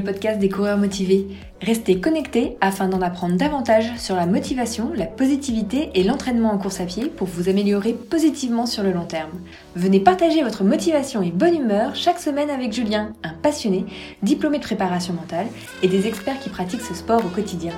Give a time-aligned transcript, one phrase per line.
[0.00, 1.26] podcast des coureurs motivés.
[1.60, 6.80] Restez connectés afin d'en apprendre davantage sur la motivation, la positivité et l'entraînement en course
[6.80, 9.40] à pied pour vous améliorer positivement sur le long terme.
[9.74, 13.84] Venez partager votre motivation et bonne humeur chaque semaine avec Julien, un passionné,
[14.22, 15.46] diplômé de préparation mentale
[15.82, 17.72] et des experts qui pratiquent ce sport au quotidien.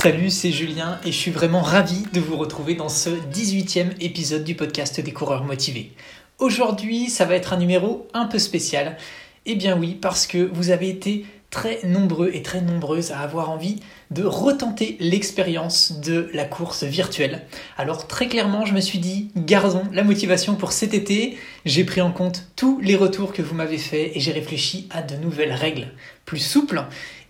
[0.00, 4.44] Salut, c'est Julien et je suis vraiment ravi de vous retrouver dans ce 18e épisode
[4.44, 5.90] du podcast des coureurs motivés.
[6.38, 8.96] Aujourd'hui, ça va être un numéro un peu spécial.
[9.44, 13.50] Eh bien oui, parce que vous avez été très nombreux et très nombreuses à avoir
[13.50, 13.80] envie
[14.12, 17.44] de retenter l'expérience de la course virtuelle.
[17.76, 21.36] Alors très clairement, je me suis dit, gardons la motivation pour cet été.
[21.64, 25.02] J'ai pris en compte tous les retours que vous m'avez faits et j'ai réfléchi à
[25.02, 25.88] de nouvelles règles
[26.24, 26.84] plus souples.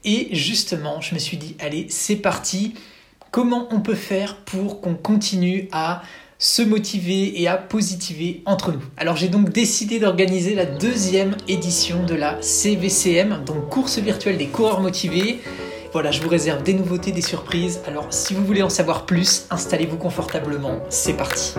[0.05, 2.75] Et justement, je me suis dit, allez, c'est parti.
[3.31, 6.03] Comment on peut faire pour qu'on continue à
[6.39, 8.83] se motiver et à positiver entre nous.
[8.97, 14.47] Alors j'ai donc décidé d'organiser la deuxième édition de la CVCM, donc course virtuelle des
[14.47, 15.41] coureurs motivés.
[15.93, 17.81] Voilà, je vous réserve des nouveautés, des surprises.
[17.87, 20.79] Alors si vous voulez en savoir plus, installez-vous confortablement.
[20.91, 21.55] C'est parti.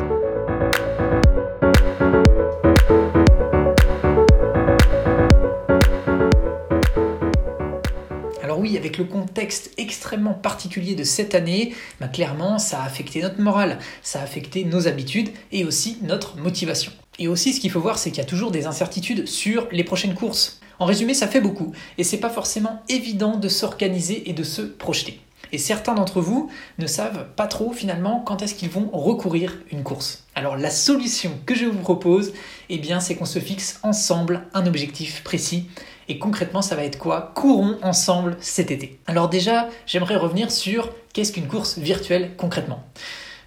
[8.89, 13.77] Avec le contexte extrêmement particulier de cette année, bah, clairement, ça a affecté notre morale,
[14.01, 16.91] ça a affecté nos habitudes et aussi notre motivation.
[17.19, 19.83] Et aussi, ce qu'il faut voir, c'est qu'il y a toujours des incertitudes sur les
[19.83, 20.59] prochaines courses.
[20.79, 24.63] En résumé, ça fait beaucoup, et c'est pas forcément évident de s'organiser et de se
[24.63, 25.19] projeter.
[25.51, 29.83] Et certains d'entre vous ne savent pas trop finalement quand est-ce qu'ils vont recourir une
[29.83, 30.25] course.
[30.33, 32.33] Alors la solution que je vous propose,
[32.69, 35.67] eh bien, c'est qu'on se fixe ensemble un objectif précis
[36.09, 38.99] et concrètement, ça va être quoi Courons ensemble cet été.
[39.07, 42.83] Alors déjà, j'aimerais revenir sur qu'est-ce qu'une course virtuelle concrètement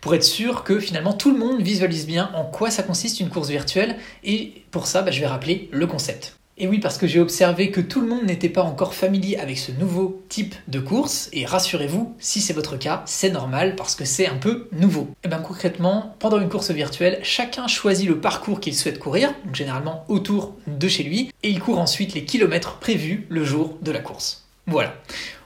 [0.00, 3.30] pour être sûr que finalement tout le monde visualise bien en quoi ça consiste une
[3.30, 3.96] course virtuelle.
[4.24, 6.36] Et pour ça, bah, je vais rappeler le concept.
[6.58, 9.56] Et oui, parce que j'ai observé que tout le monde n'était pas encore familier avec
[9.56, 14.04] ce nouveau type de course, et rassurez-vous, si c'est votre cas, c'est normal parce que
[14.04, 15.08] c'est un peu nouveau.
[15.24, 19.54] Et bien concrètement, pendant une course virtuelle, chacun choisit le parcours qu'il souhaite courir, donc
[19.54, 23.90] généralement autour de chez lui, et il court ensuite les kilomètres prévus le jour de
[23.90, 24.44] la course.
[24.66, 24.94] Voilà.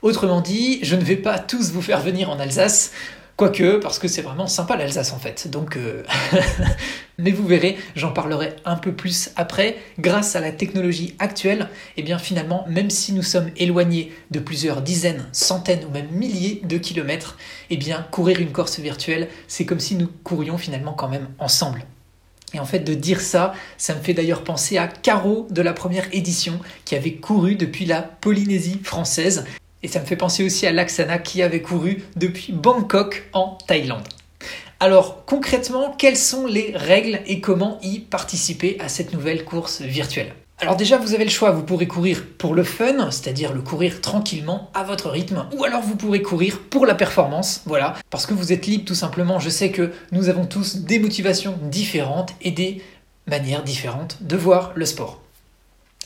[0.03, 2.93] Autrement dit, je ne vais pas tous vous faire venir en Alsace
[3.37, 5.49] Quoique, parce que c'est vraiment sympa l'Alsace en fait.
[5.51, 6.03] Donc, euh,
[7.19, 9.77] mais vous verrez, j'en parlerai un peu plus après.
[9.99, 14.39] Grâce à la technologie actuelle, et eh bien finalement, même si nous sommes éloignés de
[14.39, 17.37] plusieurs dizaines, centaines ou même milliers de kilomètres,
[17.69, 21.85] eh bien courir une course virtuelle, c'est comme si nous courions finalement quand même ensemble.
[22.55, 25.75] Et en fait, de dire ça, ça me fait d'ailleurs penser à Caro de la
[25.75, 29.45] première édition qui avait couru depuis la Polynésie française
[29.83, 34.07] et ça me fait penser aussi à Laksana qui avait couru depuis Bangkok en Thaïlande.
[34.81, 40.35] Alors concrètement, quelles sont les règles et comment y participer à cette nouvelle course virtuelle?
[40.59, 44.01] Alors déjà, vous avez le choix, vous pourrez courir pour le fun, c'est-à-dire le courir
[44.01, 48.33] tranquillement à votre rythme, ou alors vous pourrez courir pour la performance, voilà, parce que
[48.33, 49.39] vous êtes libre tout simplement.
[49.39, 52.83] Je sais que nous avons tous des motivations différentes et des
[53.27, 55.21] manières différentes de voir le sport.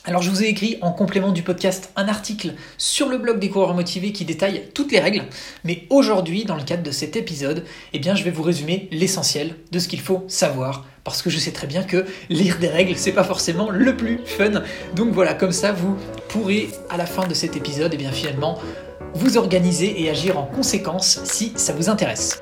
[0.06, 3.50] Alors je vous ai écrit en complément du podcast un article sur le blog des
[3.50, 5.25] coureurs motivés qui détaille toutes les règles,
[5.62, 9.78] mais aujourd'hui dans le cadre de cet épisode, eh je vais vous résumer l'essentiel de
[9.78, 13.12] ce qu'il faut savoir parce que je sais très bien que lire des règles c'est
[13.12, 14.62] pas forcément le plus fun.
[14.97, 15.97] Donc voilà, comme ça vous
[16.28, 18.59] pourrez à la fin de cet épisode eh bien finalement
[19.12, 22.41] vous organiser et agir en conséquence si ça vous intéresse.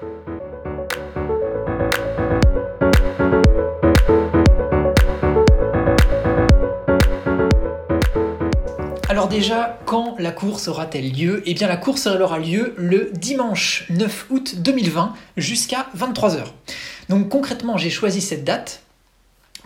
[9.38, 11.44] Déjà, quand la course aura-t-elle lieu?
[11.46, 16.40] Eh bien la course aura lieu le dimanche 9 août 2020 jusqu'à 23h.
[17.08, 18.82] Donc concrètement, j'ai choisi cette date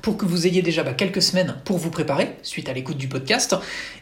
[0.03, 3.09] pour que vous ayez déjà bah, quelques semaines pour vous préparer suite à l'écoute du
[3.09, 3.56] podcast,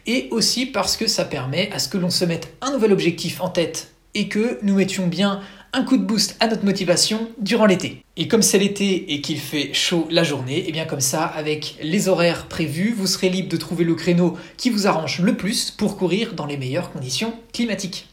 [0.08, 3.40] et aussi parce que ça permet à ce que l'on se mette un nouvel objectif
[3.40, 5.40] en tête et que nous mettions bien
[5.72, 8.04] un coup de boost à notre motivation durant l'été.
[8.16, 11.24] Et comme c'est l'été et qu'il fait chaud la journée, et eh bien comme ça,
[11.24, 15.36] avec les horaires prévus, vous serez libre de trouver le créneau qui vous arrange le
[15.36, 18.08] plus pour courir dans les meilleures conditions climatiques.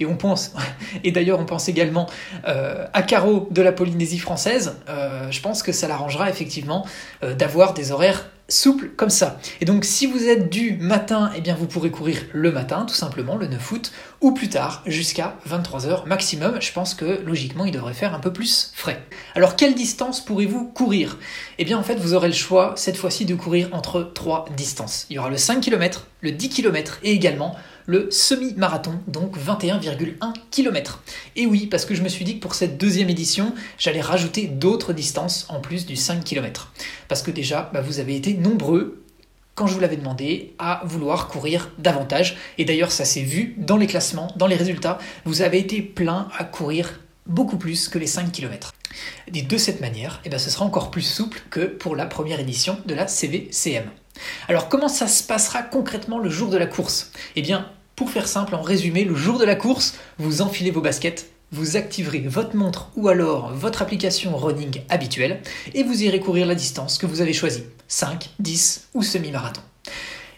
[0.00, 0.52] Et on pense,
[1.04, 2.06] et d'ailleurs on pense également
[2.46, 6.86] euh, à Caro de la Polynésie française, euh, je pense que ça l'arrangera effectivement
[7.22, 9.40] euh, d'avoir des horaires souples comme ça.
[9.60, 12.94] Et donc si vous êtes du matin, eh bien vous pourrez courir le matin tout
[12.94, 16.60] simplement, le 9 août, ou plus tard, jusqu'à 23h maximum.
[16.60, 19.02] Je pense que logiquement il devrait faire un peu plus frais.
[19.34, 21.18] Alors quelle distance pourrez-vous courir?
[21.58, 25.06] Eh bien en fait vous aurez le choix cette fois-ci de courir entre trois distances.
[25.10, 27.54] Il y aura le 5 km, le 10 km et également
[27.86, 31.02] le semi-marathon, donc 21,1 km.
[31.36, 34.46] Et oui, parce que je me suis dit que pour cette deuxième édition, j'allais rajouter
[34.46, 36.72] d'autres distances en plus du 5 km.
[37.08, 39.02] Parce que déjà, bah, vous avez été nombreux
[39.54, 42.36] quand je vous l'avais demandé, à vouloir courir davantage.
[42.56, 44.96] Et d'ailleurs, ça s'est vu dans les classements, dans les résultats.
[45.26, 48.72] Vous avez été plein à courir beaucoup plus que les 5 km.
[49.32, 52.40] Et de cette manière, eh ben, ce sera encore plus souple que pour la première
[52.40, 53.84] édition de la CVCM.
[54.48, 57.10] Alors comment ça se passera concrètement le jour de la course?
[57.36, 60.80] Eh bien, pour faire simple, en résumé, le jour de la course, vous enfilez vos
[60.80, 65.42] baskets, vous activerez votre montre ou alors votre application running habituelle
[65.74, 69.60] et vous irez courir la distance que vous avez choisie, 5, 10 ou semi-marathon.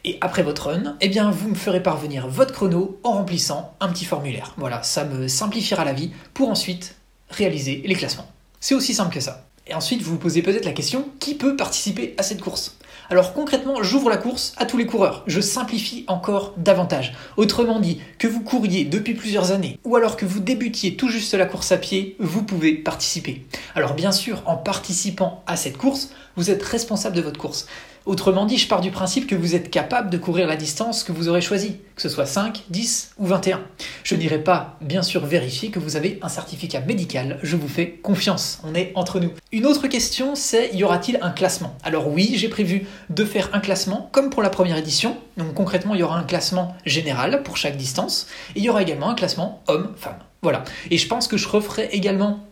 [0.04, 3.88] Et après votre run, eh bien vous me ferez parvenir votre chrono en remplissant un
[3.88, 4.54] petit formulaire.
[4.56, 6.96] Voilà, ça me simplifiera la vie pour ensuite
[7.30, 8.30] réaliser les classements.
[8.60, 9.46] C'est aussi simple que ça.
[9.66, 12.76] Et ensuite, vous vous posez peut-être la question, qui peut participer à cette course?
[13.10, 15.24] Alors concrètement, j'ouvre la course à tous les coureurs.
[15.26, 17.14] Je simplifie encore davantage.
[17.36, 21.34] Autrement dit, que vous couriez depuis plusieurs années ou alors que vous débutiez tout juste
[21.34, 23.44] la course à pied, vous pouvez participer.
[23.74, 27.66] Alors bien sûr, en participant à cette course, vous êtes responsable de votre course.
[28.06, 31.12] Autrement dit, je pars du principe que vous êtes capable de courir la distance que
[31.12, 33.62] vous aurez choisie, que ce soit 5, 10 ou 21.
[34.02, 37.92] Je n'irai pas, bien sûr, vérifier que vous avez un certificat médical, je vous fais
[38.02, 39.30] confiance, on est entre nous.
[39.52, 41.78] Une autre question, c'est y aura-t-il un classement?
[41.82, 45.94] Alors oui, j'ai prévu de faire un classement comme pour la première édition, donc concrètement,
[45.94, 49.14] il y aura un classement général pour chaque distance, et il y aura également un
[49.14, 50.18] classement homme-femme.
[50.42, 50.62] Voilà.
[50.90, 52.46] Et je pense que je referai également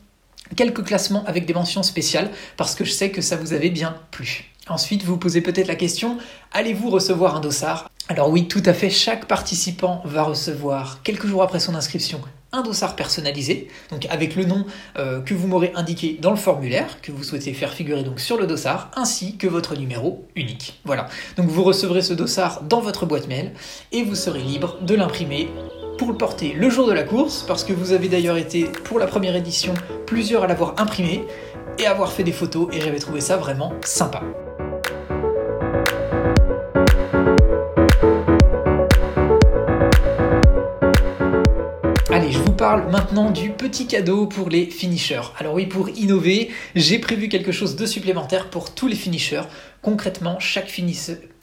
[0.57, 3.97] quelques classements avec des mentions spéciales parce que je sais que ça vous avait bien
[4.11, 4.52] plu.
[4.69, 6.19] Ensuite, vous posez peut-être la question,
[6.53, 7.91] allez-vous recevoir un dossard?
[8.09, 12.21] Alors oui, tout à fait, chaque participant va recevoir quelques jours après son inscription
[12.53, 14.67] un dossard personnalisé, donc avec le nom
[14.99, 18.37] euh, que vous m'aurez indiqué dans le formulaire, que vous souhaitez faire figurer donc sur
[18.37, 20.79] le dossard, ainsi que votre numéro unique.
[20.85, 23.53] Voilà, donc vous recevrez ce dossard dans votre boîte mail
[23.91, 25.49] et vous serez libre de l'imprimer
[25.97, 28.99] pour le porter le jour de la course, parce que vous avez d'ailleurs été pour
[28.99, 29.73] la première édition
[30.07, 31.25] plusieurs à l'avoir imprimé
[31.79, 34.23] et avoir fait des photos, et j'avais trouvé ça vraiment sympa.
[42.73, 45.21] Parle maintenant du petit cadeau pour les finishers.
[45.39, 49.43] Alors oui, pour innover, j'ai prévu quelque chose de supplémentaire pour tous les finishers.
[49.83, 50.73] Concrètement, chaque,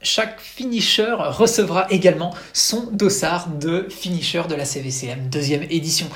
[0.01, 6.07] chaque finisher recevra également son dossard de finisher de la CVCM, deuxième édition.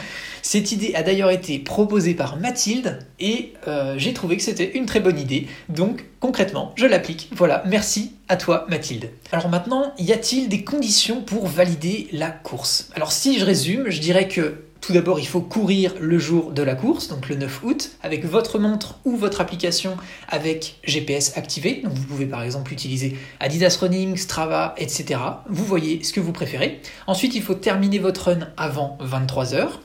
[0.42, 4.86] Cette idée a d'ailleurs été proposée par Mathilde et euh, j'ai trouvé que c'était une
[4.88, 5.48] très bonne idée.
[5.70, 7.30] Donc concrètement, je l'applique.
[7.34, 9.10] Voilà, merci à toi Mathilde.
[9.32, 12.90] Alors maintenant, y a-t-il des conditions pour valider la course?
[12.96, 16.62] Alors si je résume, je dirais que tout d'abord, il faut courir le jour de
[16.62, 19.96] la course, donc le 9 août, avec votre montre ou votre application
[20.28, 21.80] avec GPS activé.
[21.82, 25.22] Donc vous pouvez par exemple utiliser Adidas Running, Strava, etc.
[25.50, 26.82] Vous voyez ce que vous préférez.
[27.08, 29.80] Ensuite, il faut terminer votre run avant 23 heures.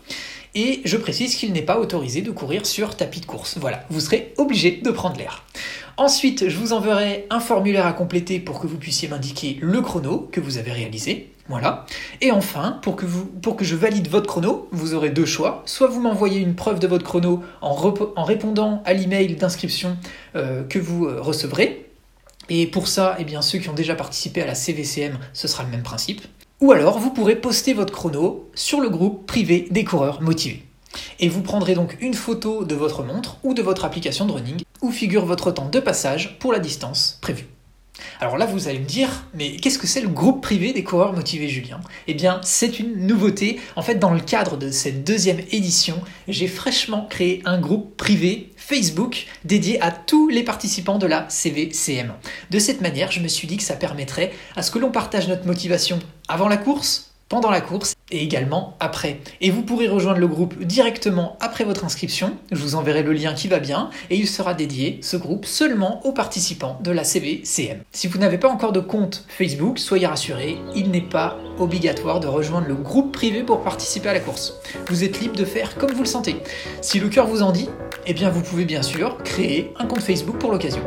[0.56, 3.56] Et je précise qu'il n'est pas autorisé de courir sur tapis de course.
[3.60, 5.44] Voilà, vous serez obligé de prendre l'air.
[5.96, 10.28] Ensuite, je vous enverrai un formulaire à compléter pour que vous puissiez m'indiquer le chrono
[10.32, 11.30] que vous avez réalisé.
[11.48, 11.86] Voilà.
[12.20, 13.06] Et enfin, pour que,
[13.64, 15.62] je valide votre chrono, vous aurez deux choix.
[15.64, 17.74] Soit vous m'envoyez une preuve de votre chrono en,
[18.16, 19.96] en répondant à l'email d'inscription
[20.36, 21.90] euh, que vous euh, recevrez.
[22.50, 25.64] Et pour ça, eh bien, ceux qui ont déjà participé à la CVCM, ce sera
[25.64, 26.22] le même principe.
[26.60, 30.64] Ou alors, vous pourrez poster votre chrono sur le groupe privé des coureurs motivés.
[31.20, 34.62] Et vous prendrez donc une photo de votre montre ou de votre application de running
[34.82, 37.46] où figure votre temps de passage pour la distance prévue.
[38.20, 41.12] Alors là, vous allez me dire, mais qu'est-ce que c'est le groupe privé des coureurs
[41.12, 41.80] motivés, Julien?
[42.06, 43.60] Eh bien, c'est une nouveauté.
[43.76, 48.52] En fait, dans le cadre de cette deuxième édition, j'ai fraîchement créé un groupe privé
[48.56, 52.12] Facebook dédié à tous les participants de la CVCM.
[52.50, 55.28] De cette manière, je me suis dit que ça permettrait à ce que l'on partage
[55.28, 59.20] notre motivation avant la course, pendant la course et également après.
[59.40, 62.36] Et vous pourrez rejoindre le groupe directement après votre inscription.
[62.50, 66.04] Je vous enverrai le lien qui va bien et il sera dédié, ce groupe, seulement
[66.06, 67.80] aux participants de la CVCM.
[67.92, 72.26] Si vous n'avez pas encore de compte Facebook, soyez rassurés, il n'est pas obligatoire de
[72.26, 74.54] rejoindre le groupe privé pour participer à la course.
[74.88, 76.36] Vous êtes libre de faire comme vous le sentez.
[76.80, 77.68] Si le cœur vous en dit,
[78.06, 80.82] eh bien vous pouvez bien sûr créer un compte Facebook pour l'occasion.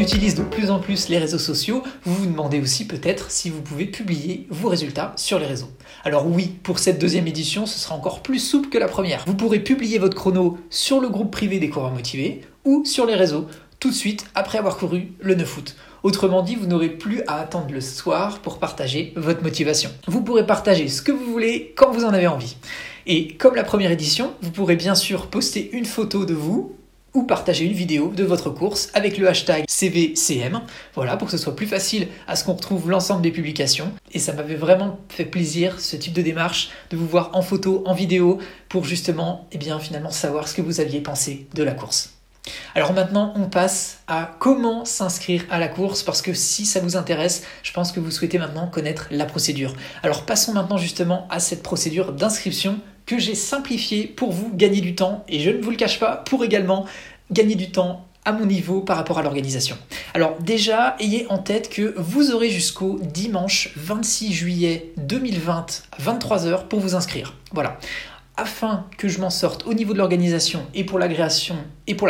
[0.00, 3.60] Utilise de plus en plus les réseaux sociaux, vous vous demandez aussi peut-être si vous
[3.60, 5.70] pouvez publier vos résultats sur les réseaux.
[6.04, 9.24] Alors oui, pour cette deuxième édition, ce sera encore plus souple que la première.
[9.26, 13.14] Vous pourrez publier votre chrono sur le groupe privé des coureurs motivés ou sur les
[13.14, 13.46] réseaux
[13.78, 15.76] tout de suite après avoir couru le 9 août.
[16.02, 19.90] Autrement dit, vous n'aurez plus à attendre le soir pour partager votre motivation.
[20.06, 22.56] Vous pourrez partager ce que vous voulez quand vous en avez envie.
[23.06, 26.76] Et comme la première édition, vous pourrez bien sûr poster une photo de vous
[27.14, 30.60] ou partager une vidéo de votre course avec le hashtag CVCM,
[30.94, 33.92] voilà, pour que ce soit plus facile à ce qu'on retrouve l'ensemble des publications.
[34.12, 37.82] Et ça m'avait vraiment fait plaisir, ce type de démarche, de vous voir en photo,
[37.86, 38.38] en vidéo,
[38.68, 42.14] pour justement, et eh bien, finalement savoir ce que vous aviez pensé de la course.
[42.74, 46.96] Alors maintenant, on passe à comment s'inscrire à la course, parce que si ça vous
[46.96, 49.74] intéresse, je pense que vous souhaitez maintenant connaître la procédure.
[50.02, 54.94] Alors passons maintenant justement à cette procédure d'inscription que j'ai simplifiée pour vous gagner du
[54.94, 56.86] temps, et je ne vous le cache pas, pour également
[57.32, 59.76] gagner du temps à mon niveau par rapport à l'organisation.
[60.14, 66.68] Alors déjà, ayez en tête que vous aurez jusqu'au dimanche 26 juillet 2020 à 23h
[66.68, 67.34] pour vous inscrire.
[67.50, 67.80] Voilà
[68.40, 71.08] afin que je m'en sorte au niveau de l'organisation et pour la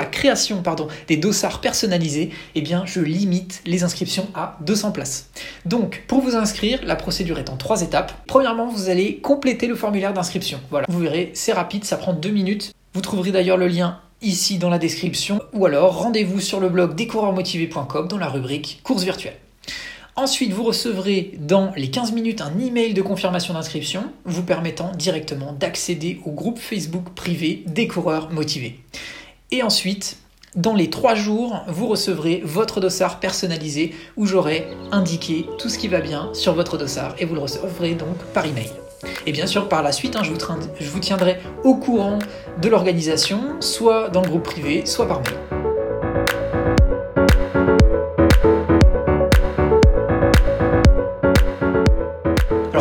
[0.05, 5.31] création pardon, des dossards personnalisés, eh bien je limite les inscriptions à 200 places.
[5.67, 8.13] Donc pour vous inscrire, la procédure est en trois étapes.
[8.27, 10.61] Premièrement, vous allez compléter le formulaire d'inscription.
[10.71, 12.73] Voilà, vous verrez, c'est rapide, ça prend deux minutes.
[12.95, 16.95] Vous trouverez d'ailleurs le lien ici dans la description ou alors rendez-vous sur le blog
[16.95, 19.37] découreursmotivés.com dans la rubrique course virtuelle.
[20.17, 25.53] Ensuite, vous recevrez dans les 15 minutes un email de confirmation d'inscription vous permettant directement
[25.53, 28.81] d'accéder au groupe Facebook privé des coureurs motivés.
[29.51, 30.19] Et ensuite,
[30.57, 35.89] dans les 3 jours, vous recevrez votre dossard personnalisé où j'aurai indiqué tout ce qui
[35.89, 38.71] va bien sur votre dossard et vous le recevrez donc par email.
[39.27, 40.39] Et bien sûr, par la suite, hein, je, vous
[40.79, 42.19] je vous tiendrai au courant
[42.61, 45.70] de l'organisation, soit dans le groupe privé, soit par mail.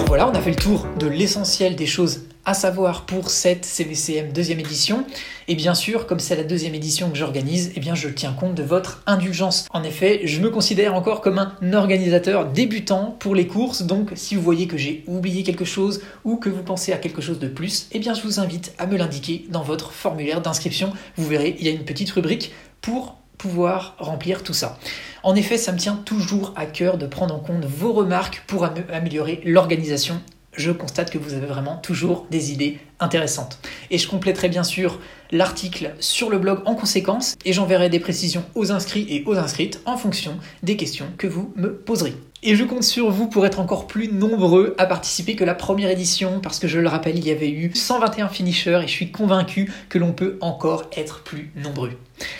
[0.07, 4.59] On a fait le tour de l'essentiel des choses à savoir pour cette CVCM deuxième
[4.59, 5.05] édition.
[5.47, 8.63] Et bien sûr, comme c'est la deuxième édition que j'organise, eh je tiens compte de
[8.63, 9.67] votre indulgence.
[9.71, 14.35] En effet, je me considère encore comme un organisateur débutant pour les courses, donc si
[14.35, 17.47] vous voyez que j'ai oublié quelque chose ou que vous pensez à quelque chose de
[17.47, 20.93] plus, eh bien je vous invite à me l'indiquer dans votre formulaire d'inscription.
[21.17, 22.51] Vous verrez, il y a une petite rubrique
[22.81, 24.77] pour pouvoir remplir tout ça.
[25.23, 28.63] En effet, ça me tient toujours à cœur de prendre en compte vos remarques pour
[28.91, 30.21] améliorer l'organisation.
[30.53, 33.59] Je constate que vous avez vraiment toujours des idées intéressantes.
[33.91, 34.99] Et je compléterai bien sûr
[35.31, 39.81] l'article sur le blog en conséquence et j'enverrai des précisions aux inscrits et aux inscrites
[39.85, 42.15] en fonction des questions que vous me poserez.
[42.41, 45.89] Et je compte sur vous pour être encore plus nombreux à participer que la première
[45.89, 49.11] édition, parce que je le rappelle, il y avait eu 121 finishers et je suis
[49.11, 51.91] convaincu que l'on peut encore être plus nombreux.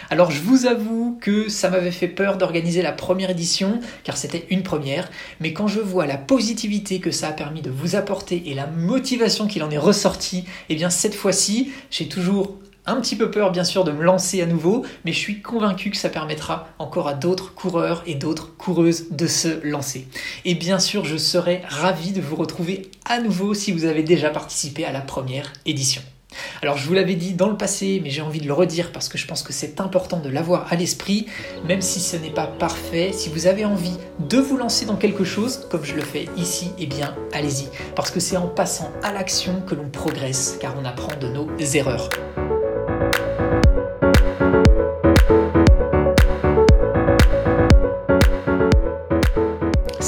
[0.10, 4.46] Alors je vous avoue que ça m'avait fait peur d'organiser la première édition, car c'était
[4.50, 5.10] une première,
[5.40, 8.68] mais quand je vois la positivité que ça a permis de vous apporter et la
[8.68, 13.52] motivation qu'il en est ressorti, eh bien cette fois-ci, j'ai toujours un petit peu peur
[13.52, 17.08] bien sûr de me lancer à nouveau, mais je suis convaincu que ça permettra encore
[17.08, 20.08] à d'autres coureurs et d'autres coureuses de se lancer.
[20.46, 24.30] Et bien sûr, je serai ravi de vous retrouver à nouveau si vous avez déjà
[24.30, 26.02] participé à la première édition.
[26.62, 29.10] Alors je vous l'avais dit dans le passé, mais j'ai envie de le redire parce
[29.10, 31.28] que je pense que c'est important de l'avoir à l'esprit,
[31.66, 35.24] même si ce n'est pas parfait, si vous avez envie de vous lancer dans quelque
[35.24, 39.14] chose, comme je le fais ici, eh bien allez-y, parce que c'est en passant à
[39.14, 42.10] l'action que l'on progresse, car on apprend de nos erreurs.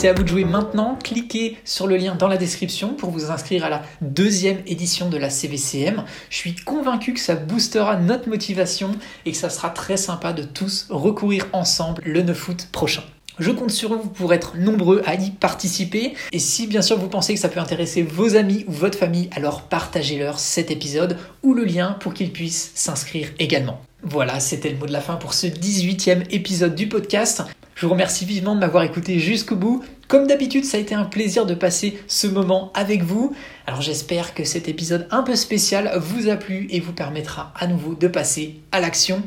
[0.01, 0.98] C'est à vous de jouer maintenant.
[1.03, 5.17] Cliquez sur le lien dans la description pour vous inscrire à la deuxième édition de
[5.17, 6.05] la CVCM.
[6.31, 8.96] Je suis convaincu que ça boostera notre motivation
[9.27, 13.03] et que ça sera très sympa de tous recourir ensemble le 9 août prochain.
[13.38, 16.15] Je compte sur vous pour être nombreux à y participer.
[16.31, 19.29] Et si bien sûr vous pensez que ça peut intéresser vos amis ou votre famille,
[19.36, 23.79] alors partagez-leur cet épisode ou le lien pour qu'ils puissent s'inscrire également.
[24.01, 27.43] Voilà, c'était le mot de la fin pour ce 18e épisode du podcast.
[27.75, 29.84] Je vous remercie vivement de m'avoir écouté jusqu'au bout.
[30.08, 33.34] Comme d'habitude, ça a été un plaisir de passer ce moment avec vous.
[33.66, 37.68] Alors j'espère que cet épisode un peu spécial vous a plu et vous permettra à
[37.68, 39.24] nouveau de passer à l'action.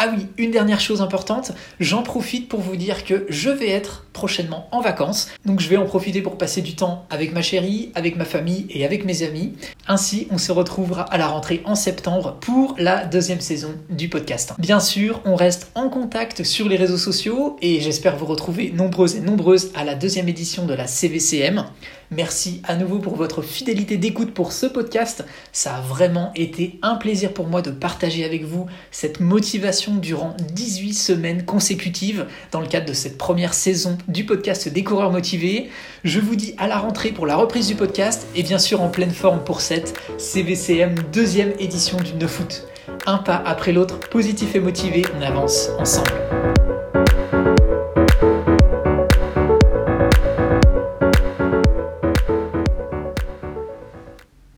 [0.00, 1.50] Ah oui, une dernière chose importante,
[1.80, 5.76] j'en profite pour vous dire que je vais être prochainement en vacances, donc je vais
[5.76, 9.24] en profiter pour passer du temps avec ma chérie, avec ma famille et avec mes
[9.24, 9.54] amis.
[9.88, 14.52] Ainsi, on se retrouvera à la rentrée en septembre pour la deuxième saison du podcast.
[14.58, 19.16] Bien sûr, on reste en contact sur les réseaux sociaux et j'espère vous retrouver nombreuses
[19.16, 21.64] et nombreuses à la deuxième édition de la CVCM.
[22.10, 25.26] Merci à nouveau pour votre fidélité d'écoute pour ce podcast.
[25.52, 30.34] Ça a vraiment été un plaisir pour moi de partager avec vous cette motivation durant
[30.54, 35.68] 18 semaines consécutives dans le cadre de cette première saison du podcast des coureurs motivés.
[36.02, 38.88] Je vous dis à la rentrée pour la reprise du podcast et bien sûr en
[38.88, 42.66] pleine forme pour cette CVCM deuxième édition du 9 août.
[43.06, 46.57] Un pas après l'autre, positif et motivé, on avance ensemble.